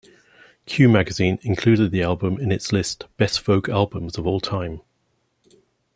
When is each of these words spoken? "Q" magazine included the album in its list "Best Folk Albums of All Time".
"Q" 0.65 0.89
magazine 0.89 1.37
included 1.43 1.91
the 1.91 2.01
album 2.01 2.39
in 2.39 2.51
its 2.51 2.71
list 2.71 3.05
"Best 3.17 3.39
Folk 3.39 3.69
Albums 3.69 4.17
of 4.17 4.25
All 4.25 4.39
Time". 4.39 4.81